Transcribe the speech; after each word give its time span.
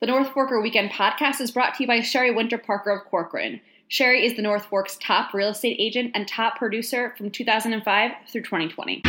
The 0.00 0.06
North 0.06 0.28
Forker 0.28 0.62
Weekend 0.62 0.92
podcast 0.92 1.42
is 1.42 1.50
brought 1.50 1.74
to 1.74 1.82
you 1.82 1.86
by 1.86 1.98
Sheri 1.98 2.34
Winter 2.34 2.56
Parker 2.56 2.88
of 2.88 3.04
Corcoran. 3.04 3.60
Sheri 3.90 4.24
is 4.24 4.34
the 4.34 4.40
North 4.40 4.64
Fork's 4.64 4.96
top 4.96 5.34
real 5.34 5.50
estate 5.50 5.76
agent 5.78 6.12
and 6.14 6.26
top 6.26 6.56
producer 6.56 7.12
from 7.18 7.30
2005 7.30 8.12
through 8.26 8.40
2020. 8.40 9.02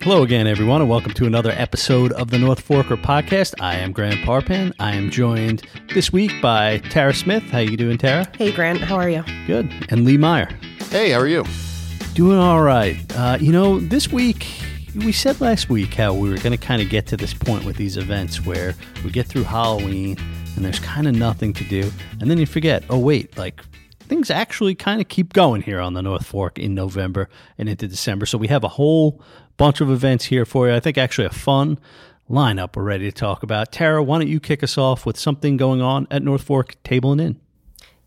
Hello 0.00 0.22
again, 0.22 0.46
everyone, 0.46 0.80
and 0.80 0.88
welcome 0.88 1.12
to 1.12 1.26
another 1.26 1.50
episode 1.50 2.12
of 2.12 2.30
the 2.30 2.38
North 2.38 2.66
Forker 2.66 2.96
podcast. 2.96 3.52
I 3.60 3.74
am 3.74 3.92
Grant 3.92 4.20
Parpan. 4.20 4.72
I 4.80 4.94
am 4.94 5.10
joined 5.10 5.62
this 5.92 6.10
week 6.10 6.32
by 6.40 6.78
Tara 6.78 7.12
Smith. 7.12 7.42
How 7.42 7.58
are 7.58 7.64
you 7.64 7.76
doing, 7.76 7.98
Tara? 7.98 8.26
Hey, 8.38 8.50
Grant. 8.50 8.80
How 8.80 8.96
are 8.96 9.10
you? 9.10 9.22
Good. 9.46 9.70
And 9.90 10.06
Lee 10.06 10.16
Meyer. 10.16 10.48
Hey, 10.88 11.10
how 11.10 11.18
are 11.18 11.28
you? 11.28 11.44
Doing 12.14 12.38
all 12.38 12.62
right. 12.62 12.96
Uh, 13.14 13.36
you 13.38 13.52
know, 13.52 13.78
this 13.78 14.10
week 14.10 14.46
we 15.04 15.12
said 15.12 15.40
last 15.40 15.68
week 15.68 15.94
how 15.94 16.14
we 16.14 16.30
were 16.30 16.38
going 16.38 16.52
to 16.52 16.64
kind 16.64 16.80
of 16.80 16.88
get 16.88 17.06
to 17.08 17.16
this 17.16 17.34
point 17.34 17.64
with 17.64 17.76
these 17.76 17.96
events 17.96 18.46
where 18.46 18.74
we 19.04 19.10
get 19.10 19.26
through 19.26 19.42
Halloween 19.42 20.16
and 20.56 20.64
there's 20.64 20.80
kind 20.80 21.06
of 21.06 21.14
nothing 21.14 21.52
to 21.52 21.64
do, 21.64 21.90
and 22.20 22.30
then 22.30 22.38
you 22.38 22.46
forget. 22.46 22.82
Oh 22.88 22.98
wait, 22.98 23.36
like 23.36 23.60
things 24.00 24.30
actually 24.30 24.74
kind 24.74 25.00
of 25.00 25.08
keep 25.08 25.32
going 25.32 25.62
here 25.62 25.80
on 25.80 25.94
the 25.94 26.02
North 26.02 26.24
Fork 26.24 26.58
in 26.58 26.74
November 26.74 27.28
and 27.58 27.68
into 27.68 27.86
December. 27.86 28.24
So 28.24 28.38
we 28.38 28.48
have 28.48 28.64
a 28.64 28.68
whole 28.68 29.22
bunch 29.58 29.80
of 29.80 29.90
events 29.90 30.24
here 30.24 30.46
for 30.46 30.68
you. 30.68 30.74
I 30.74 30.80
think 30.80 30.96
actually 30.96 31.26
a 31.26 31.30
fun 31.30 31.78
lineup 32.30 32.74
we're 32.74 32.84
ready 32.84 33.04
to 33.04 33.12
talk 33.12 33.42
about. 33.42 33.72
Tara, 33.72 34.02
why 34.02 34.18
don't 34.18 34.28
you 34.28 34.40
kick 34.40 34.62
us 34.62 34.78
off 34.78 35.04
with 35.04 35.18
something 35.18 35.56
going 35.56 35.82
on 35.82 36.06
at 36.10 36.22
North 36.22 36.42
Fork 36.42 36.82
Table 36.82 37.12
and 37.12 37.20
Inn? 37.20 37.40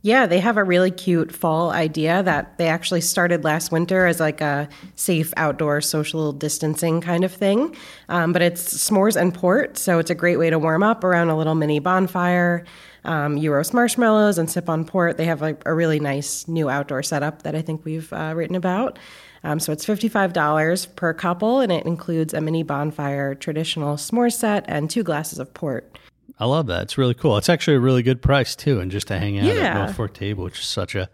Yeah, 0.01 0.27
they 0.27 0.39
have 0.39 0.55
a 0.55 0.63
really 0.63 0.91
cute 0.91 1.35
fall 1.35 1.71
idea 1.71 2.23
that 2.23 2.57
they 2.57 2.69
actually 2.69 3.01
started 3.01 3.43
last 3.43 3.69
winter 3.69 4.05
as 4.05 4.21
like 4.21 4.39
a 4.39 4.69
safe 4.95 5.33
outdoor 5.35 5.81
social 5.81 6.31
distancing 6.31 7.01
kind 7.01 7.25
of 7.25 7.33
thing. 7.33 7.75
Um, 8.07 8.31
but 8.31 8.41
it's 8.41 8.73
s'mores 8.73 9.19
and 9.19 9.33
port, 9.33 9.77
so 9.77 9.99
it's 9.99 10.09
a 10.09 10.15
great 10.15 10.37
way 10.37 10.49
to 10.49 10.57
warm 10.57 10.83
up 10.83 11.03
around 11.03 11.29
a 11.29 11.37
little 11.37 11.53
mini 11.53 11.79
bonfire. 11.79 12.63
Um, 13.03 13.35
you 13.35 13.51
roast 13.51 13.73
marshmallows 13.73 14.37
and 14.37 14.49
sip 14.49 14.69
on 14.69 14.85
port. 14.85 15.17
They 15.17 15.25
have 15.25 15.41
like 15.41 15.61
a 15.65 15.73
really 15.73 15.99
nice 15.99 16.47
new 16.47 16.69
outdoor 16.69 17.03
setup 17.03 17.43
that 17.43 17.53
I 17.53 17.61
think 17.61 17.83
we've 17.83 18.11
uh, 18.13 18.33
written 18.35 18.55
about. 18.55 18.97
Um, 19.43 19.59
so 19.59 19.73
it's 19.73 19.85
$55 19.85 20.95
per 20.95 21.13
couple, 21.13 21.59
and 21.59 21.71
it 21.73 21.85
includes 21.85 22.33
a 22.33 22.39
mini 22.39 22.63
bonfire, 22.63 23.35
traditional 23.35 23.95
s'more 23.95 24.31
set, 24.31 24.63
and 24.67 24.89
two 24.89 25.03
glasses 25.03 25.39
of 25.39 25.53
port. 25.53 25.97
I 26.39 26.45
love 26.45 26.67
that. 26.67 26.83
It's 26.83 26.97
really 26.97 27.13
cool. 27.13 27.37
It's 27.37 27.49
actually 27.49 27.75
a 27.75 27.79
really 27.81 28.01
good 28.01 28.21
price 28.21 28.55
too, 28.55 28.79
and 28.79 28.89
just 28.89 29.07
to 29.07 29.19
hang 29.19 29.37
out 29.37 29.45
Yeah. 29.45 29.53
at 29.53 29.73
North 29.75 29.95
Fork 29.95 30.13
Table, 30.13 30.45
which 30.45 30.59
is 30.59 30.65
such 30.65 30.95
a 30.95 31.09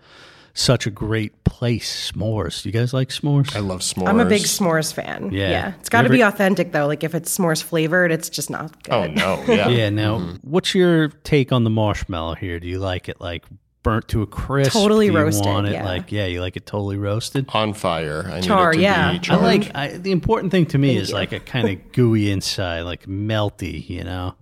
such 0.58 0.88
a 0.88 0.90
great 0.90 1.44
place. 1.44 2.12
S'mores. 2.12 2.64
Do 2.64 2.70
you 2.70 2.74
guys 2.74 2.94
like 2.94 3.10
s'mores? 3.10 3.54
I 3.56 3.60
love 3.60 3.82
s'mores. 3.82 4.08
I'm 4.08 4.22
a 4.22 4.26
big 4.26 4.44
s'mores 4.44 4.94
fan. 4.94 5.30
Yeah. 5.34 5.50
yeah. 5.50 5.74
It's 5.80 5.90
got 5.90 6.04
to 6.04 6.08
You 6.08 6.14
be 6.14 6.22
authentic, 6.22 6.72
though. 6.72 6.88
Like, 6.88 7.04
if 7.04 7.14
it's 7.14 7.38
s'mores 7.38 7.62
flavored, 7.62 8.12
it's 8.12 8.30
just 8.30 8.50
not 8.50 8.72
oh, 8.90 9.08
good. 9.08 9.22
Oh 9.22 9.44
no, 9.44 9.54
yeah. 9.54 9.68
yeah. 9.70 9.90
Now, 9.90 10.20
mm-hmm. 10.20 10.36
what's 10.50 10.74
your 10.74 11.10
take 11.10 11.52
on 11.52 11.66
the 11.66 11.70
marshmallow 11.70 12.36
here? 12.36 12.60
Do 12.62 12.68
you 12.68 12.80
like 12.80 13.10
it 13.10 13.20
like 13.20 13.44
burnt 13.86 14.08
to 14.10 14.24
a 14.24 14.28
crisp? 14.28 14.74
Totally 14.74 15.06
you 15.06 15.16
roasted, 15.16 15.46
Want 15.46 15.68
it 15.68 15.74
yeah. 15.74 15.86
like 15.86 16.12
yeah, 16.12 16.26
you 16.26 16.42
like 16.42 16.58
it 16.58 16.66
totally 16.66 16.98
roasted. 16.98 17.46
On 17.54 17.72
fire. 17.74 18.26
I 18.28 18.40
need 18.40 18.44
Char, 18.44 18.72
it 18.72 18.78
to 18.78 18.82
yeah. 18.82 19.18
Be 19.20 19.30
I 19.30 19.36
I 19.36 19.38
like 19.38 19.76
I, 19.76 19.88
the 19.90 20.12
important 20.12 20.52
thing 20.52 20.66
to 20.68 20.78
me 20.78 20.90
Thank 20.90 21.02
is 21.04 21.10
you. 21.10 21.16
like 21.16 21.32
a 21.32 21.40
kind 21.40 21.70
of 21.70 21.92
gooey 21.94 22.32
inside, 22.32 22.82
like 22.82 23.06
melty, 23.06 23.88
you 23.88 24.04
know. 24.04 24.34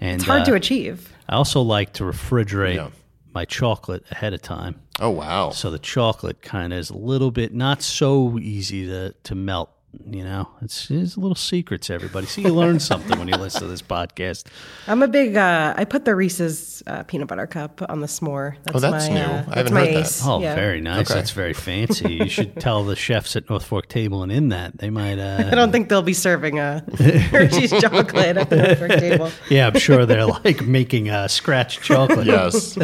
And 0.00 0.16
It's 0.16 0.24
hard 0.24 0.42
uh, 0.42 0.46
to 0.46 0.54
achieve. 0.54 1.12
I 1.28 1.36
also 1.36 1.60
like 1.60 1.92
to 1.94 2.04
refrigerate 2.04 2.76
Yeah. 2.76 2.88
my 3.34 3.44
chocolate 3.44 4.04
ahead 4.10 4.32
of 4.32 4.40
time. 4.40 4.80
Oh 4.98 5.10
wow. 5.10 5.50
So 5.50 5.70
the 5.70 5.78
chocolate 5.78 6.40
kind 6.40 6.72
of 6.72 6.78
is 6.78 6.88
a 6.88 6.96
little 6.96 7.30
bit 7.30 7.52
not 7.54 7.82
so 7.82 8.38
easy 8.38 8.86
to, 8.86 9.12
to 9.24 9.34
melt. 9.34 9.70
You 10.04 10.24
know, 10.24 10.48
it's, 10.62 10.90
it's 10.90 11.16
a 11.16 11.20
little 11.20 11.34
secrets, 11.34 11.90
everybody. 11.90 12.26
See, 12.26 12.42
you 12.42 12.52
learn 12.54 12.78
something 12.90 13.18
when 13.18 13.28
you 13.28 13.36
listen 13.36 13.62
to 13.62 13.66
this 13.66 13.82
podcast. 13.82 14.46
I'm 14.86 15.02
a 15.02 15.08
big. 15.08 15.36
Uh, 15.36 15.74
I 15.76 15.84
put 15.84 16.04
the 16.04 16.14
Reese's 16.14 16.82
uh, 16.86 17.02
peanut 17.04 17.28
butter 17.28 17.46
cup 17.46 17.82
on 17.88 18.00
the 18.00 18.06
s'more. 18.06 18.56
That's 18.64 18.76
Oh, 18.76 18.80
that's 18.80 19.08
my, 19.08 19.14
new. 19.14 19.20
Uh, 19.20 19.44
I 19.48 19.58
haven't 19.58 19.74
my 19.74 19.86
heard 19.86 20.04
that. 20.04 20.20
Oh, 20.24 20.40
Yeah. 20.40 20.54
very 20.54 20.80
nice. 20.80 21.10
Okay. 21.10 21.14
That's 21.18 21.30
very 21.32 21.54
fancy. 21.54 22.14
You 22.14 22.28
should 22.28 22.56
tell 22.60 22.84
the 22.84 22.94
chefs 22.96 23.34
at 23.36 23.48
North 23.50 23.64
Fork 23.64 23.88
Table 23.88 24.22
and 24.22 24.30
Inn 24.30 24.50
that 24.50 24.78
they 24.78 24.90
might. 24.90 25.18
Uh, 25.18 25.48
I 25.50 25.54
don't 25.54 25.72
think 25.72 25.88
they'll 25.88 26.02
be 26.02 26.14
serving 26.14 26.58
a 26.58 26.80
Hershey's 26.98 27.70
chocolate 27.70 28.36
at 28.36 28.50
the 28.50 28.56
North 28.56 28.78
Fork 28.78 28.90
table. 28.92 29.30
yeah, 29.50 29.66
I'm 29.66 29.78
sure 29.78 30.06
they're 30.06 30.26
like 30.26 30.64
making 30.66 31.08
uh, 31.10 31.28
scratch 31.28 31.80
chocolate. 31.80 32.26
yes. 32.26 32.76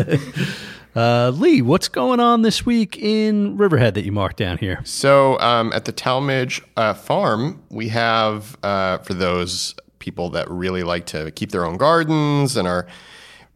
Uh, 0.95 1.31
Lee, 1.31 1.63
what's 1.63 1.89
going 1.89 2.21
on 2.21 2.43
this 2.43 2.67
week 2.67 2.99
in 2.99 3.57
Riverhead 3.57 3.95
that 3.95 4.05
you 4.05 4.13
marked 4.13 4.37
down 4.37 4.59
here? 4.59 4.81
So 4.85 5.39
um, 5.41 5.73
at 5.73 5.87
the 5.87 5.93
Talmage 5.93 6.63
uh, 6.77 6.95
farm, 6.95 7.63
we 7.71 7.89
have 7.89 8.57
uh, 8.63 8.99
for 8.99 9.15
those 9.15 9.75
people 9.99 10.29
that 10.31 10.51
really 10.51 10.83
like 10.83 11.07
to 11.07 11.31
keep 11.31 11.51
their 11.51 11.65
own 11.65 11.77
gardens 11.79 12.57
and 12.57 12.69
are 12.69 12.87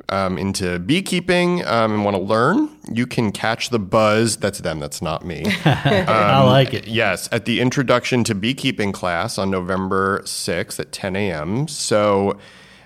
um, 0.09 0.39
into 0.39 0.79
beekeeping 0.79 1.65
um, 1.67 1.93
and 1.93 2.05
want 2.05 2.17
to 2.17 2.23
learn, 2.23 2.71
you 2.93 3.07
can 3.07 3.33
catch 3.33 3.71
the 3.71 3.79
buzz. 3.79 4.37
That's 4.37 4.61
them. 4.61 4.79
That's 4.79 5.03
not 5.03 5.25
me. 5.25 5.45
I 5.65 6.43
like 6.43 6.73
it. 6.73 6.87
Yes, 6.87 7.29
at 7.33 7.45
the 7.45 7.61
Introduction 7.61 8.23
to 8.25 8.35
Beekeeping 8.35 8.93
class 8.93 9.37
on 9.39 9.51
November 9.51 10.21
6th 10.21 10.79
at 10.79 10.93
10 10.93 11.17
a.m. 11.17 11.69
So, 11.69 12.39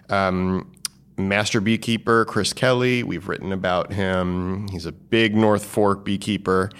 um, 0.09 0.71
master 1.29 1.61
beekeeper 1.61 2.25
Chris 2.25 2.53
Kelly, 2.53 3.03
we've 3.03 3.29
written 3.29 3.53
about 3.53 3.93
him. 3.93 4.69
He's 4.69 4.87
a 4.87 4.93
big 4.93 5.35
North 5.35 5.65
Fork 5.65 6.05
beekeeper. 6.05 6.71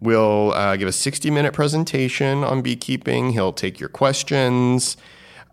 We'll 0.00 0.52
uh, 0.52 0.76
give 0.76 0.88
a 0.88 0.92
60 0.92 1.30
minute 1.30 1.52
presentation 1.54 2.44
on 2.44 2.62
beekeeping. 2.62 3.30
He'll 3.32 3.52
take 3.52 3.80
your 3.80 3.88
questions. 3.88 4.96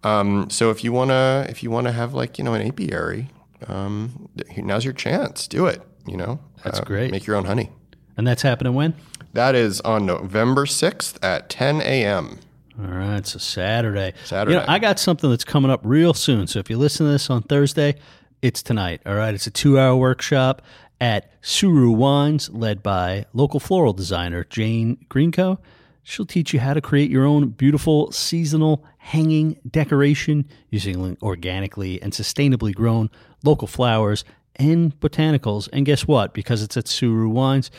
Um, 0.03 0.49
so 0.49 0.69
if 0.69 0.83
you 0.83 0.91
wanna, 0.91 1.45
if 1.49 1.63
you 1.63 1.71
wanna 1.71 1.91
have 1.93 2.13
like 2.13 2.37
you 2.37 2.43
know 2.43 2.53
an 2.53 2.67
apiary, 2.67 3.29
um, 3.67 4.27
now's 4.57 4.83
your 4.83 4.93
chance. 4.93 5.47
Do 5.47 5.65
it. 5.67 5.81
You 6.05 6.17
know, 6.17 6.39
That's 6.63 6.79
Uh, 6.79 6.83
great. 6.83 7.11
Make 7.11 7.25
your 7.25 7.37
own 7.37 7.45
honey. 7.45 7.69
And 8.17 8.27
that's 8.27 8.41
happening 8.41 8.73
when? 8.73 8.93
That 9.31 9.55
is 9.55 9.79
on 9.81 10.05
November 10.05 10.65
6th 10.65 11.17
at 11.23 11.49
10 11.49 11.79
a.m. 11.81 12.39
All 12.77 12.85
right, 12.89 13.25
so 13.25 13.39
Saturday. 13.39 14.13
Saturday. 14.25 14.55
You 14.57 14.59
know, 14.59 14.65
I 14.67 14.79
got 14.79 14.99
something 14.99 15.29
that's 15.29 15.45
coming 15.45 15.71
up 15.71 15.79
real 15.83 16.13
soon. 16.13 16.47
So 16.47 16.59
if 16.59 16.69
you 16.69 16.77
listen 16.77 17.05
to 17.05 17.11
this 17.11 17.29
on 17.29 17.43
Thursday, 17.43 17.95
it's 18.43 18.61
tonight. 18.61 19.01
All 19.05 19.15
right, 19.15 19.33
it's 19.33 19.47
a 19.47 19.51
two-hour 19.51 19.95
workshop 19.95 20.61
at 20.99 21.41
Suhru 21.41 21.95
Wines, 21.95 22.49
led 22.49 22.83
by 22.83 23.25
local 23.31 23.61
floral 23.61 23.93
designer 23.93 24.43
Jane 24.43 24.97
Greenco. 25.09 25.59
She'll 26.03 26.25
teach 26.25 26.53
you 26.53 26.59
how 26.59 26.73
to 26.73 26.81
create 26.81 27.09
your 27.09 27.23
own 27.23 27.49
beautiful 27.49 28.11
seasonal 28.11 28.83
hanging 28.97 29.57
decoration 29.71 30.45
using 30.69 31.17
organically 31.21 32.01
and 32.01 32.11
sustainably 32.11 32.75
grown 32.75 33.09
local 33.45 33.67
flowers 33.67 34.25
and 34.57 34.99
botanicals. 34.99 35.69
And 35.71 35.85
guess 35.85 36.05
what? 36.05 36.33
Because 36.33 36.61
it's 36.61 36.75
at 36.75 36.85
Suhru 36.85 37.31
Wines, 37.31 37.71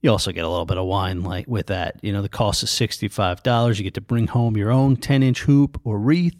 you 0.00 0.12
also 0.12 0.30
get 0.30 0.44
a 0.44 0.48
little 0.48 0.64
bit 0.64 0.78
of 0.78 0.86
wine 0.86 1.24
like 1.24 1.48
with 1.48 1.66
that. 1.66 1.98
You 2.02 2.12
know, 2.12 2.22
the 2.22 2.28
cost 2.28 2.62
is 2.62 2.70
$65. 2.70 3.78
You 3.78 3.82
get 3.82 3.94
to 3.94 4.00
bring 4.00 4.28
home 4.28 4.56
your 4.56 4.70
own 4.70 4.94
10 4.94 5.24
inch 5.24 5.42
hoop 5.42 5.80
or 5.82 5.98
wreath, 5.98 6.36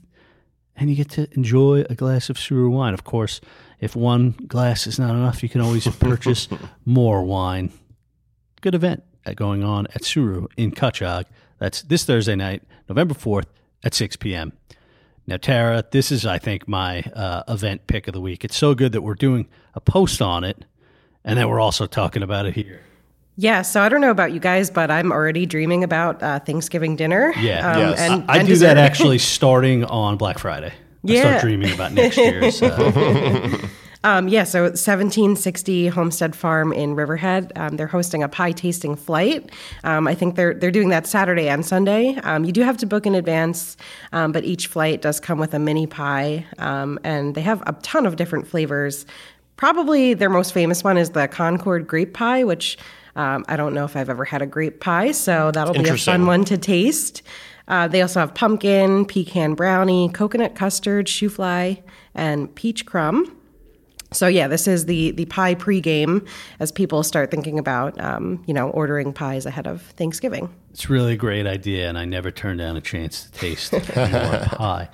and 0.78 0.88
you 0.88 0.96
get 0.96 1.10
to 1.10 1.28
enjoy 1.34 1.84
a 1.90 1.94
glass 1.94 2.30
of 2.30 2.36
Suhru 2.36 2.70
wine. 2.70 2.94
Of 2.94 3.04
course, 3.04 3.40
if 3.80 3.94
one 3.96 4.30
glass 4.46 4.86
is 4.86 4.98
not 4.98 5.10
enough, 5.10 5.42
you 5.42 5.48
can 5.48 5.60
always 5.60 5.86
purchase 5.98 6.48
more 6.84 7.22
wine. 7.22 7.72
Good 8.60 8.74
event 8.74 9.02
going 9.36 9.62
on 9.62 9.86
at 9.88 10.02
Suhru 10.02 10.46
in 10.56 10.72
Cutchogue. 10.72 11.26
That's 11.58 11.82
this 11.82 12.04
Thursday 12.04 12.36
night, 12.36 12.62
November 12.88 13.14
4th 13.14 13.46
at 13.84 13.94
6 13.94 14.16
p.m. 14.16 14.52
Now, 15.26 15.36
Tara, 15.36 15.84
this 15.90 16.10
is, 16.10 16.24
I 16.24 16.38
think, 16.38 16.66
my 16.66 17.02
uh, 17.14 17.42
event 17.48 17.86
pick 17.86 18.08
of 18.08 18.14
the 18.14 18.20
week. 18.20 18.44
It's 18.44 18.56
so 18.56 18.74
good 18.74 18.92
that 18.92 19.02
we're 19.02 19.14
doing 19.14 19.46
a 19.74 19.80
post 19.80 20.22
on 20.22 20.44
it, 20.44 20.64
and 21.24 21.38
then 21.38 21.48
we're 21.48 21.60
also 21.60 21.86
talking 21.86 22.22
about 22.22 22.46
it 22.46 22.54
here. 22.54 22.80
Yeah, 23.40 23.62
so 23.62 23.82
I 23.82 23.88
don't 23.88 24.00
know 24.00 24.10
about 24.10 24.32
you 24.32 24.40
guys, 24.40 24.68
but 24.68 24.90
I'm 24.90 25.12
already 25.12 25.46
dreaming 25.46 25.84
about 25.84 26.20
uh, 26.24 26.40
Thanksgiving 26.40 26.96
dinner. 26.96 27.32
Yeah. 27.40 27.70
um, 27.72 27.78
Yes. 27.78 28.00
and, 28.00 28.24
I, 28.28 28.34
I 28.34 28.36
and 28.38 28.48
do 28.48 28.54
dessert. 28.54 28.66
that 28.74 28.78
actually 28.90 29.18
starting 29.18 29.84
on 29.84 30.16
Black 30.16 30.40
Friday. 30.40 30.72
I 30.72 30.72
Yeah. 31.04 31.20
start 31.20 31.42
dreaming 31.42 31.72
about 31.72 31.92
next 31.92 32.16
year's. 32.16 32.60
Uh, 32.62 33.58
Um, 34.04 34.28
yeah, 34.28 34.44
so 34.44 34.62
1760 34.62 35.88
Homestead 35.88 36.36
Farm 36.36 36.72
in 36.72 36.94
Riverhead. 36.94 37.52
Um, 37.56 37.76
they're 37.76 37.88
hosting 37.88 38.22
a 38.22 38.28
pie 38.28 38.52
tasting 38.52 38.94
flight. 38.94 39.50
Um, 39.82 40.06
I 40.06 40.14
think 40.14 40.36
they're 40.36 40.54
they're 40.54 40.70
doing 40.70 40.90
that 40.90 41.04
Saturday 41.06 41.48
and 41.48 41.66
Sunday. 41.66 42.14
Um, 42.22 42.44
you 42.44 42.52
do 42.52 42.62
have 42.62 42.76
to 42.78 42.86
book 42.86 43.06
in 43.06 43.16
advance, 43.16 43.76
um, 44.12 44.30
but 44.30 44.44
each 44.44 44.68
flight 44.68 45.02
does 45.02 45.18
come 45.18 45.38
with 45.40 45.52
a 45.52 45.58
mini 45.58 45.88
pie, 45.88 46.46
um, 46.58 47.00
and 47.02 47.34
they 47.34 47.40
have 47.40 47.60
a 47.66 47.72
ton 47.82 48.06
of 48.06 48.14
different 48.14 48.46
flavors. 48.46 49.04
Probably 49.56 50.14
their 50.14 50.30
most 50.30 50.52
famous 50.54 50.84
one 50.84 50.96
is 50.96 51.10
the 51.10 51.26
Concord 51.26 51.88
grape 51.88 52.14
pie, 52.14 52.44
which 52.44 52.78
um, 53.18 53.44
I 53.48 53.56
don't 53.56 53.74
know 53.74 53.84
if 53.84 53.96
I've 53.96 54.08
ever 54.08 54.24
had 54.24 54.42
a 54.42 54.46
grape 54.46 54.78
pie, 54.80 55.10
so 55.10 55.50
that'll 55.50 55.74
be 55.74 55.88
a 55.88 55.96
fun 55.96 56.24
one 56.26 56.44
to 56.44 56.56
taste. 56.56 57.22
Uh, 57.66 57.88
they 57.88 58.00
also 58.00 58.20
have 58.20 58.32
pumpkin, 58.32 59.04
pecan 59.04 59.54
brownie, 59.54 60.08
coconut 60.08 60.54
custard, 60.54 61.06
shoofly, 61.06 61.82
and 62.14 62.54
peach 62.54 62.86
crumb. 62.86 63.36
So 64.12 64.28
yeah, 64.28 64.46
this 64.46 64.68
is 64.68 64.86
the 64.86 65.10
the 65.10 65.24
pie 65.26 65.56
pregame 65.56 66.26
as 66.60 66.70
people 66.70 67.02
start 67.02 67.32
thinking 67.32 67.58
about 67.58 68.00
um, 68.00 68.42
you 68.46 68.54
know 68.54 68.70
ordering 68.70 69.12
pies 69.12 69.46
ahead 69.46 69.66
of 69.66 69.82
Thanksgiving. 69.82 70.54
It's 70.70 70.88
really 70.88 71.14
a 71.14 71.16
great 71.16 71.46
idea, 71.46 71.88
and 71.88 71.98
I 71.98 72.04
never 72.04 72.30
turn 72.30 72.56
down 72.56 72.76
a 72.76 72.80
chance 72.80 73.24
to 73.24 73.32
taste 73.32 73.72
more 73.96 74.46
pie. 74.52 74.88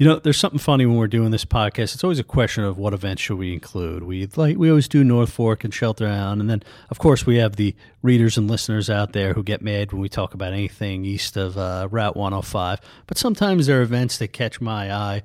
You 0.00 0.06
know, 0.06 0.18
there's 0.18 0.38
something 0.38 0.58
funny 0.58 0.86
when 0.86 0.96
we're 0.96 1.08
doing 1.08 1.30
this 1.30 1.44
podcast. 1.44 1.92
It's 1.92 2.02
always 2.02 2.18
a 2.18 2.24
question 2.24 2.64
of 2.64 2.78
what 2.78 2.94
events 2.94 3.20
should 3.20 3.36
we 3.36 3.52
include. 3.52 4.02
We 4.02 4.26
like 4.34 4.56
we 4.56 4.70
always 4.70 4.88
do 4.88 5.04
North 5.04 5.30
Fork 5.30 5.62
and 5.62 5.74
Shelter 5.74 6.06
Island, 6.06 6.40
and 6.40 6.48
then 6.48 6.62
of 6.88 6.98
course 6.98 7.26
we 7.26 7.36
have 7.36 7.56
the 7.56 7.76
readers 8.00 8.38
and 8.38 8.48
listeners 8.48 8.88
out 8.88 9.12
there 9.12 9.34
who 9.34 9.42
get 9.42 9.60
mad 9.60 9.92
when 9.92 10.00
we 10.00 10.08
talk 10.08 10.32
about 10.32 10.54
anything 10.54 11.04
east 11.04 11.36
of 11.36 11.58
uh, 11.58 11.86
Route 11.90 12.16
105. 12.16 12.80
But 13.06 13.18
sometimes 13.18 13.66
there 13.66 13.80
are 13.80 13.82
events 13.82 14.16
that 14.16 14.28
catch 14.28 14.58
my 14.58 14.90
eye 14.90 15.22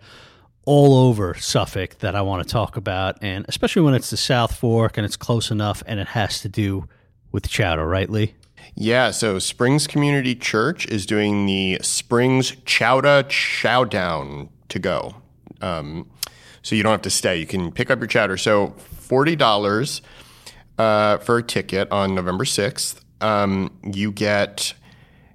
all 0.65 1.07
over 1.07 1.35
Suffolk 1.35 1.99
that 1.99 2.13
I 2.13 2.21
want 2.21 2.45
to 2.45 2.51
talk 2.51 2.75
about, 2.75 3.17
and 3.21 3.45
especially 3.47 3.83
when 3.83 3.93
it's 3.93 4.09
the 4.09 4.17
South 4.17 4.57
Fork 4.57 4.97
and 4.97 5.05
it's 5.05 5.15
close 5.15 5.51
enough, 5.51 5.83
and 5.87 6.01
it 6.01 6.07
has 6.07 6.41
to 6.41 6.49
do 6.49 6.89
with 7.31 7.47
chowder, 7.47 7.87
right, 7.87 8.09
Lee? 8.09 8.35
Yeah, 8.73 9.11
so 9.11 9.39
Springs 9.39 9.87
Community 9.87 10.35
Church 10.35 10.85
is 10.87 11.05
doing 11.05 11.45
the 11.45 11.79
Springs 11.81 12.57
Chowder 12.65 13.23
Chowdown 13.23 14.49
to 14.69 14.79
go. 14.79 15.15
Um, 15.61 16.09
so 16.61 16.75
you 16.75 16.83
don't 16.83 16.91
have 16.91 17.01
to 17.03 17.09
stay. 17.09 17.37
You 17.37 17.45
can 17.45 17.71
pick 17.71 17.91
up 17.91 17.99
your 17.99 18.07
chowder. 18.07 18.37
So 18.37 18.69
$40 19.07 20.01
uh, 20.77 21.17
for 21.17 21.37
a 21.37 21.43
ticket 21.43 21.91
on 21.91 22.15
November 22.15 22.43
6th. 22.43 23.01
Um, 23.21 23.71
you 23.83 24.11
get 24.11 24.73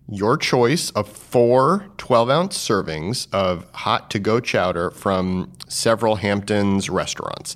your 0.09 0.37
choice 0.37 0.91
of 0.91 1.09
four 1.09 1.87
12 1.99 2.31
ounce 2.31 2.59
servings 2.59 3.33
of 3.33 3.71
hot 3.73 4.11
to 4.11 4.19
go 4.19 4.41
chowder 4.41 4.91
from 4.91 5.53
several 5.69 6.17
Hamptons 6.17 6.91
restaurants. 6.91 7.55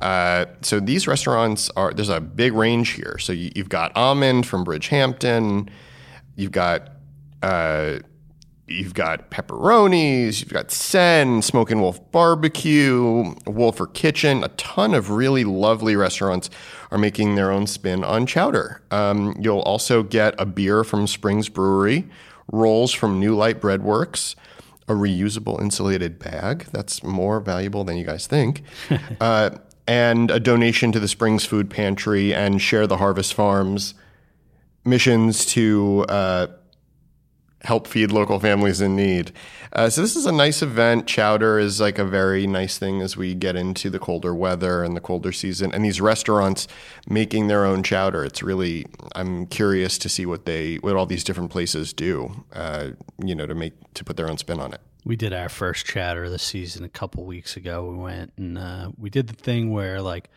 Uh, 0.00 0.46
so 0.62 0.80
these 0.80 1.06
restaurants 1.06 1.70
are, 1.76 1.94
there's 1.94 2.08
a 2.08 2.20
big 2.20 2.54
range 2.54 2.90
here. 2.90 3.18
So 3.18 3.32
you, 3.32 3.52
have 3.54 3.68
got 3.68 3.96
Almond 3.96 4.46
from 4.48 4.64
Bridgehampton, 4.64 5.68
you've 6.34 6.50
got, 6.50 6.90
uh, 7.40 7.98
You've 8.72 8.94
got 8.94 9.30
pepperonis, 9.30 10.40
you've 10.40 10.52
got 10.52 10.70
Sen, 10.70 11.42
Smoking 11.42 11.80
Wolf 11.80 12.10
Barbecue, 12.10 13.34
Wölffer 13.44 13.92
Kitchen. 13.92 14.42
A 14.42 14.48
ton 14.48 14.94
of 14.94 15.10
really 15.10 15.44
lovely 15.44 15.94
restaurants 15.94 16.48
are 16.90 16.96
making 16.96 17.34
their 17.34 17.50
own 17.50 17.66
spin 17.66 18.02
on 18.02 18.24
chowder. 18.24 18.80
Um, 18.90 19.36
you'll 19.38 19.60
also 19.60 20.02
get 20.02 20.34
a 20.38 20.46
beer 20.46 20.84
from 20.84 21.06
Springs 21.06 21.50
Brewery, 21.50 22.08
rolls 22.50 22.92
from 22.92 23.20
New 23.20 23.36
Light 23.36 23.60
Breadworks, 23.60 24.36
a 24.88 24.94
reusable 24.94 25.60
insulated 25.60 26.18
bag. 26.18 26.66
That's 26.72 27.02
more 27.02 27.40
valuable 27.40 27.84
than 27.84 27.98
you 27.98 28.04
guys 28.06 28.26
think. 28.26 28.62
uh, 29.20 29.50
and 29.86 30.30
a 30.30 30.40
donation 30.40 30.92
to 30.92 31.00
the 31.00 31.08
Springs 31.08 31.44
Food 31.44 31.68
Pantry 31.68 32.34
and 32.34 32.62
Share 32.62 32.86
the 32.86 32.96
Harvest 32.96 33.34
Farms 33.34 33.94
missions 34.84 35.44
to. 35.46 36.06
Uh, 36.08 36.46
help 37.64 37.86
feed 37.86 38.10
local 38.10 38.38
families 38.38 38.80
in 38.80 38.96
need. 38.96 39.32
Uh, 39.72 39.88
so 39.88 40.02
this 40.02 40.16
is 40.16 40.26
a 40.26 40.32
nice 40.32 40.62
event. 40.62 41.06
Chowder 41.06 41.58
is 41.58 41.80
like 41.80 41.98
a 41.98 42.04
very 42.04 42.46
nice 42.46 42.78
thing 42.78 43.00
as 43.00 43.16
we 43.16 43.34
get 43.34 43.56
into 43.56 43.88
the 43.88 43.98
colder 43.98 44.34
weather 44.34 44.82
and 44.84 44.96
the 44.96 45.00
colder 45.00 45.32
season. 45.32 45.72
And 45.72 45.84
these 45.84 46.00
restaurants 46.00 46.68
making 47.08 47.48
their 47.48 47.64
own 47.64 47.82
chowder. 47.82 48.24
It's 48.24 48.42
really 48.42 48.86
I'm 49.14 49.46
curious 49.46 49.98
to 49.98 50.08
see 50.08 50.26
what 50.26 50.44
they 50.44 50.76
what 50.76 50.96
all 50.96 51.06
these 51.06 51.24
different 51.24 51.50
places 51.50 51.92
do. 51.92 52.44
Uh, 52.52 52.90
you 53.24 53.34
know, 53.34 53.46
to 53.46 53.54
make 53.54 53.74
to 53.94 54.04
put 54.04 54.16
their 54.16 54.28
own 54.28 54.38
spin 54.38 54.60
on 54.60 54.72
it. 54.72 54.80
We 55.04 55.16
did 55.16 55.32
our 55.32 55.48
first 55.48 55.86
chowder 55.86 56.30
this 56.30 56.42
season 56.42 56.84
a 56.84 56.88
couple 56.88 57.24
weeks 57.24 57.56
ago. 57.56 57.88
We 57.90 57.96
went 57.96 58.32
and 58.36 58.58
uh, 58.58 58.90
we 58.98 59.10
did 59.10 59.26
the 59.26 59.34
thing 59.34 59.72
where 59.72 60.02
like 60.02 60.28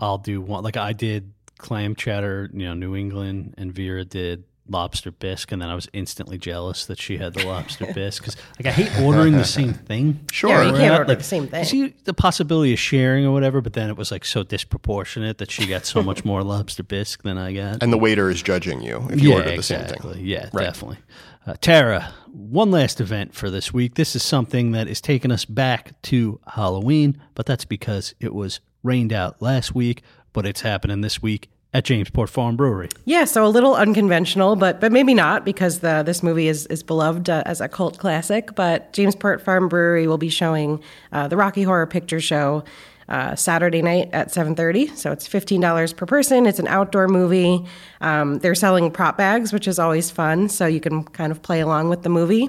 I'll 0.00 0.18
do 0.18 0.40
one 0.40 0.64
like 0.64 0.76
I 0.76 0.92
did 0.92 1.32
clam 1.58 1.94
chowder. 1.94 2.50
You 2.52 2.66
know, 2.66 2.74
New 2.74 2.96
England 2.96 3.54
and 3.58 3.72
Vera 3.72 4.04
did 4.04 4.44
lobster 4.68 5.10
bisque, 5.10 5.50
and 5.52 5.62
then 5.62 5.68
I 5.68 5.74
was 5.74 5.88
instantly 5.92 6.38
jealous 6.38 6.86
that 6.86 6.98
she 7.00 7.16
had 7.18 7.34
the 7.34 7.46
lobster 7.46 7.86
bisque 7.94 8.22
because 8.22 8.36
like 8.58 8.66
I 8.66 8.70
hate 8.70 9.00
ordering 9.02 9.32
the 9.32 9.44
same 9.44 9.72
thing. 9.74 10.20
Sure, 10.30 10.50
Yeah, 10.50 10.64
you 10.66 10.72
can't 10.76 10.92
order 10.92 11.04
Like, 11.08 11.18
the 11.18 11.24
same 11.24 11.48
thing. 11.48 11.64
See 11.64 11.94
the 12.04 12.14
possibility 12.14 12.72
of 12.72 12.78
sharing 12.78 13.24
or 13.26 13.32
whatever, 13.32 13.60
but 13.60 13.72
then 13.72 13.88
it 13.90 13.96
was 13.96 14.10
like 14.10 14.24
so 14.24 14.42
disproportionate 14.42 15.38
that 15.38 15.50
she 15.50 15.66
got 15.66 15.86
so 15.86 16.02
much 16.02 16.24
more 16.24 16.42
lobster 16.42 16.82
bisque 16.82 17.22
than 17.22 17.38
I 17.38 17.52
got. 17.52 17.82
And 17.82 17.92
the 17.92 17.98
waiter 17.98 18.30
is 18.30 18.42
judging 18.42 18.80
you 18.82 19.06
if 19.10 19.20
you 19.20 19.30
yeah, 19.30 19.36
order 19.36 19.48
the 19.50 19.54
exactly. 19.56 19.98
same 20.02 20.12
thing. 20.14 20.26
Yeah, 20.26 20.48
Right. 20.52 20.64
definitely. 20.64 20.98
Uh, 21.46 21.54
Tara, 21.60 22.12
one 22.30 22.70
last 22.70 23.00
event 23.00 23.34
for 23.34 23.48
this 23.48 23.72
week. 23.72 23.94
This 23.94 24.14
is 24.14 24.22
something 24.22 24.72
that 24.72 24.86
is 24.86 25.00
taking 25.00 25.30
us 25.32 25.46
back 25.46 26.00
to 26.02 26.40
Halloween, 26.46 27.18
but 27.34 27.46
that's 27.46 27.64
because 27.64 28.14
it 28.20 28.34
was 28.34 28.60
rained 28.82 29.12
out 29.14 29.40
last 29.40 29.74
week, 29.74 30.02
but 30.34 30.44
it's 30.44 30.60
happening 30.60 31.00
this 31.00 31.22
week 31.22 31.48
at 31.74 31.84
Jamesport 31.84 32.28
Farm 32.28 32.56
Brewery. 32.56 32.88
Yeah, 33.04 33.24
so 33.24 33.44
a 33.44 33.48
little 33.48 33.74
unconventional, 33.74 34.56
but 34.56 34.80
but 34.80 34.90
maybe 34.92 35.14
not 35.14 35.44
because 35.44 35.80
the 35.80 36.02
this 36.02 36.22
movie 36.22 36.48
is 36.48 36.66
is 36.66 36.82
beloved 36.82 37.28
uh, 37.28 37.42
as 37.46 37.60
a 37.60 37.68
cult 37.68 37.98
classic. 37.98 38.54
But 38.54 38.92
Jamesport 38.92 39.40
Farm 39.42 39.68
Brewery 39.68 40.06
will 40.06 40.18
be 40.18 40.30
showing 40.30 40.80
uh, 41.12 41.28
the 41.28 41.36
Rocky 41.36 41.62
Horror 41.62 41.86
Picture 41.86 42.20
Show 42.20 42.64
uh, 43.08 43.34
Saturday 43.36 43.82
night 43.82 44.08
at 44.12 44.30
seven 44.30 44.54
thirty. 44.54 44.86
So 44.88 45.12
it's 45.12 45.26
fifteen 45.26 45.60
dollars 45.60 45.92
per 45.92 46.06
person. 46.06 46.46
It's 46.46 46.58
an 46.58 46.68
outdoor 46.68 47.06
movie. 47.08 47.64
Um, 48.00 48.38
they're 48.38 48.54
selling 48.54 48.90
prop 48.90 49.18
bags, 49.18 49.52
which 49.52 49.68
is 49.68 49.78
always 49.78 50.10
fun. 50.10 50.48
So 50.48 50.66
you 50.66 50.80
can 50.80 51.04
kind 51.04 51.32
of 51.32 51.42
play 51.42 51.60
along 51.60 51.90
with 51.90 52.02
the 52.02 52.08
movie. 52.08 52.48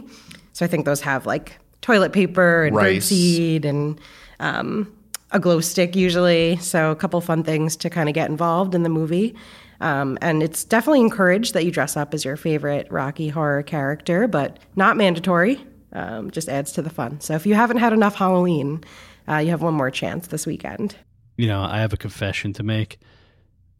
So 0.54 0.66
I 0.66 0.68
think 0.68 0.86
those 0.86 1.02
have 1.02 1.26
like 1.26 1.58
toilet 1.82 2.14
paper 2.14 2.64
and 2.64 2.76
Rice. 2.76 3.10
birdseed 3.10 3.66
and 3.66 4.00
um, 4.42 4.94
a 5.32 5.40
glow 5.40 5.60
stick 5.62 5.96
usually. 5.96 6.58
So 6.58 6.92
a 6.92 6.96
couple 6.96 7.20
fun 7.22 7.44
things 7.44 7.76
to 7.78 7.90
kind 7.90 8.10
of 8.10 8.16
get 8.16 8.30
involved 8.30 8.74
in 8.76 8.84
the 8.84 8.90
movie. 8.90 9.36
Um, 9.82 10.18
and 10.22 10.44
it's 10.44 10.64
definitely 10.64 11.00
encouraged 11.02 11.54
that 11.54 11.64
you 11.64 11.72
dress 11.72 11.96
up 11.96 12.14
as 12.14 12.26
your 12.26 12.36
favorite 12.36 12.88
Rocky 12.92 13.30
Horror 13.30 13.64
character, 13.64 14.28
but 14.28 14.58
not 14.76 14.98
mandatory. 14.98 15.66
Um, 15.94 16.30
just 16.32 16.50
adds 16.50 16.72
to 16.74 16.82
the 16.82 16.90
fun. 16.90 17.20
So 17.22 17.34
if 17.36 17.46
you 17.46 17.56
haven't 17.56 17.78
had 17.78 17.94
enough 17.94 18.16
Halloween, 18.16 18.84
uh, 19.28 19.38
you 19.38 19.50
have 19.52 19.62
one 19.62 19.74
more 19.74 19.90
chance 19.90 20.28
this 20.28 20.46
weekend. 20.46 20.96
You 21.38 21.48
know, 21.48 21.62
I 21.62 21.80
have 21.80 21.94
a 21.94 21.98
confession 21.98 22.52
to 22.54 22.64
make. 22.64 23.00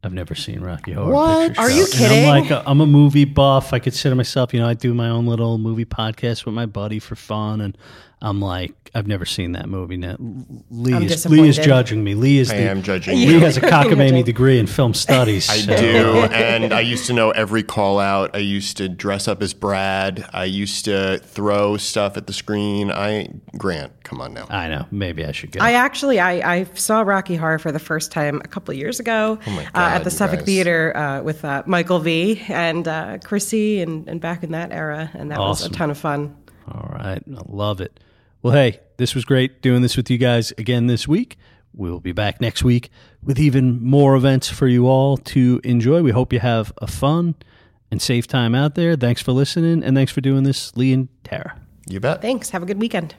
I've 0.02 0.14
never 0.14 0.34
seen 0.34 0.62
Rocky 0.62 0.94
Horror 0.94 1.14
What? 1.14 1.48
Picture 1.50 1.62
Are 1.62 1.70
Show. 1.70 1.76
you 1.76 1.84
And 1.84 1.92
kidding? 1.92 2.30
I'm 2.30 2.42
like, 2.42 2.52
a, 2.52 2.64
I'm 2.66 2.80
a 2.80 2.86
movie 2.86 3.26
buff. 3.26 3.74
I 3.74 3.80
consider 3.80 4.16
myself, 4.16 4.54
you 4.54 4.62
know, 4.62 4.68
I 4.68 4.74
do 4.74 4.94
my 4.94 5.10
own 5.10 5.26
little 5.26 5.58
movie 5.58 5.84
podcast 5.86 6.46
with 6.46 6.56
my 6.56 6.66
buddy 6.66 7.00
for 7.00 7.16
fun, 7.18 7.60
and 7.60 7.78
I'm 8.22 8.42
like, 8.42 8.74
I've 8.94 9.08
never 9.08 9.26
seen 9.26 9.54
that 9.54 9.70
movie. 9.70 9.96
Now, 9.96 10.16
Lee 10.20 10.94
I'm 10.94 11.04
is 11.04 11.26
Lee 11.26 11.48
is 11.48 11.58
judging 11.58 12.04
me. 12.04 12.16
Lee 12.16 12.40
is 12.40 12.52
I 12.52 12.58
the, 12.58 12.70
am 12.70 12.84
judging 12.84 13.16
Lee 13.16 13.34
you. 13.34 13.40
has 13.40 13.56
a 13.56 13.62
cockamamie 13.62 14.26
degree 14.26 14.60
in 14.60 14.68
film 14.68 14.94
studies. 14.94 15.50
I 15.50 15.58
so- 15.58 15.76
do, 15.78 16.20
and 16.34 16.74
I 16.74 16.82
used 16.82 17.06
to 17.08 17.14
know 17.14 17.32
every 17.32 17.64
call 17.64 18.00
out. 18.00 18.36
I 18.36 18.40
used 18.40 18.78
to 18.78 18.90
dress 18.90 19.28
up 19.28 19.42
as 19.42 19.54
Brad. 19.54 20.28
I 20.34 20.46
used 20.46 20.86
to 20.86 21.20
throw 21.20 21.78
stuff 21.78 22.18
at 22.18 22.28
the 22.28 22.34
screen. 22.34 22.92
I 22.92 23.30
Grant, 23.58 24.04
come 24.04 24.20
on 24.22 24.34
now. 24.34 24.48
I 24.50 24.68
know. 24.68 24.86
Maybe 24.92 25.24
I 25.26 25.32
should 25.32 25.52
go. 25.52 25.62
I 25.62 25.74
actually 25.74 26.20
I, 26.20 26.56
I 26.60 26.64
saw 26.74 27.02
Rocky 27.02 27.36
Horror 27.36 27.60
for 27.60 27.72
the 27.72 27.80
first 27.80 28.12
time 28.12 28.42
a 28.44 28.48
couple 28.48 28.72
of 28.72 28.78
years 28.78 29.00
ago 29.00 29.40
my 29.48 29.66
uh, 29.68 29.70
at 29.96 30.04
the 30.04 30.12
Suffolk 30.12 30.40
guys. 30.40 30.46
Theater 30.46 30.96
uh, 30.98 31.22
with 31.22 31.46
uh, 31.46 31.64
Michael 31.66 32.00
V 32.00 32.42
and 32.50 32.88
uh, 32.88 33.18
Chrissy 33.24 33.82
and, 33.82 34.10
and 34.10 34.20
back 34.20 34.44
in 34.44 34.52
that 34.52 34.72
era, 34.72 35.10
and 35.14 35.32
that 35.32 35.40
was 35.40 35.66
a 35.66 35.70
ton 35.70 35.90
of 35.90 35.98
fun. 35.98 36.36
All 37.00 37.06
right. 37.06 37.24
I 37.28 37.42
love 37.48 37.82
it. 37.82 38.00
Well, 38.42 38.54
hey, 38.54 38.80
this 38.98 39.16
was 39.16 39.26
great 39.26 39.62
doing 39.62 39.82
this 39.82 39.98
with 39.98 40.10
you 40.10 40.18
guys 40.18 40.52
again 40.58 40.88
this 40.88 41.08
week. 41.08 41.38
We'll 41.74 42.00
be 42.00 42.12
back 42.12 42.42
next 42.42 42.64
week 42.64 42.90
with 43.24 43.40
even 43.40 43.84
more 43.84 44.16
events 44.16 44.50
for 44.50 44.68
you 44.68 44.88
all 44.88 45.18
to 45.18 45.62
enjoy. 45.64 46.02
We 46.02 46.12
hope 46.12 46.34
you 46.34 46.40
have 46.40 46.74
a 46.78 46.88
fun 46.88 47.36
and 47.92 48.02
safe 48.02 48.28
time 48.28 48.56
out 48.56 48.76
there. 48.76 48.96
Thanks 48.96 49.22
for 49.22 49.32
listening, 49.32 49.84
and 49.84 49.96
thanks 49.96 50.12
for 50.12 50.22
doing 50.22 50.44
this, 50.44 50.76
Lee 50.76 50.94
and 50.94 51.10
Tara. 51.24 51.60
You 51.88 52.00
bet. 52.00 52.22
Thanks. 52.22 52.50
Have 52.52 52.64
a 52.64 52.66
good 52.66 52.80
weekend. 52.80 53.16